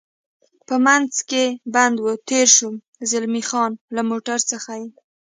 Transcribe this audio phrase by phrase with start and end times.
[0.67, 1.43] په منځ کې
[1.73, 2.69] بند و، تېر شو،
[3.09, 4.87] زلمی خان: له موټرو څخه یې.